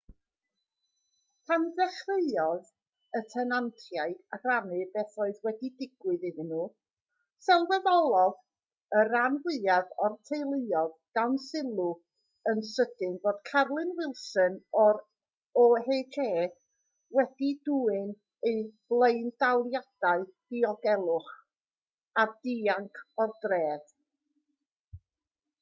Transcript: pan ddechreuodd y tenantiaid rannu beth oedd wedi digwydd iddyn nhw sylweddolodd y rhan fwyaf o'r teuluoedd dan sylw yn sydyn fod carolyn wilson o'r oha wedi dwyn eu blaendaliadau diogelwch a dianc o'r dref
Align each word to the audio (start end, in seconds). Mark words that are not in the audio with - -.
pan 1.49 1.65
ddechreuodd 1.79 2.69
y 3.17 3.19
tenantiaid 3.33 4.37
rannu 4.47 4.77
beth 4.95 5.13
oedd 5.25 5.41
wedi 5.47 5.69
digwydd 5.81 6.25
iddyn 6.29 6.47
nhw 6.53 6.61
sylweddolodd 7.47 8.39
y 8.99 9.03
rhan 9.09 9.35
fwyaf 9.43 9.91
o'r 10.07 10.15
teuluoedd 10.31 10.97
dan 11.19 11.37
sylw 11.45 11.87
yn 12.53 12.63
sydyn 12.71 13.15
fod 13.27 13.43
carolyn 13.51 13.93
wilson 14.01 14.57
o'r 14.85 15.01
oha 15.65 16.01
wedi 17.21 17.51
dwyn 17.69 18.11
eu 18.53 18.55
blaendaliadau 18.95 20.25
diogelwch 20.55 21.29
a 22.23 22.25
dianc 22.49 23.05
o'r 23.27 23.39
dref 23.47 23.95